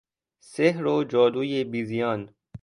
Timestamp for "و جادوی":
0.85-1.63